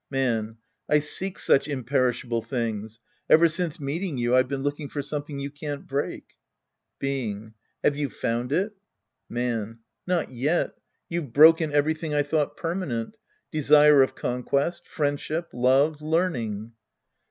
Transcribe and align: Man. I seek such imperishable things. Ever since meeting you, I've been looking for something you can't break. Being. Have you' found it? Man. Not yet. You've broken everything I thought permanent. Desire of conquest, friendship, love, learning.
Man. 0.09 0.57
I 0.89 0.97
seek 0.97 1.37
such 1.37 1.67
imperishable 1.67 2.41
things. 2.41 2.99
Ever 3.29 3.47
since 3.47 3.79
meeting 3.79 4.17
you, 4.17 4.35
I've 4.35 4.47
been 4.47 4.63
looking 4.63 4.89
for 4.89 5.03
something 5.03 5.37
you 5.39 5.51
can't 5.51 5.85
break. 5.85 6.23
Being. 6.97 7.53
Have 7.83 7.95
you' 7.95 8.09
found 8.09 8.51
it? 8.51 8.75
Man. 9.29 9.77
Not 10.07 10.31
yet. 10.31 10.73
You've 11.07 11.33
broken 11.33 11.71
everything 11.71 12.15
I 12.15 12.23
thought 12.23 12.57
permanent. 12.57 13.15
Desire 13.51 14.01
of 14.01 14.15
conquest, 14.15 14.87
friendship, 14.87 15.49
love, 15.53 16.01
learning. 16.01 16.71